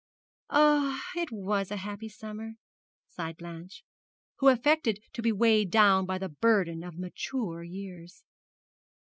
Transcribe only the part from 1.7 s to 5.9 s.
happy summer!' sighed Blanche, who affected to be weighed